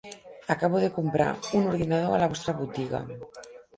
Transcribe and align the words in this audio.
Acabo 0.53 0.75
de 0.83 0.93
comprar 0.97 1.33
un 1.57 1.63
ordinador 1.73 2.11
a 2.13 2.21
la 2.23 2.31
vostra 2.33 2.57
botiga. 2.63 2.99